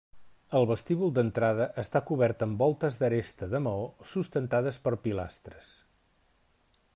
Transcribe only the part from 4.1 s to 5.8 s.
sustentades per pilastres.